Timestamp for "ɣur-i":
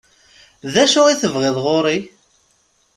1.65-1.99